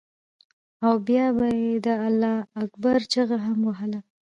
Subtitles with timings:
[0.85, 3.99] او بيا به یې د الله اکبر چیغه هم وهله.